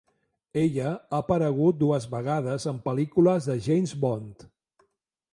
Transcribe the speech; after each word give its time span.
Ella 0.59 0.93
ha 0.93 1.17
aparegut 1.17 1.77
dues 1.83 2.07
vegades 2.13 2.65
en 2.71 2.79
pel·lícules 2.87 3.49
de 3.51 3.57
James 3.67 3.93
Bond. 4.05 4.47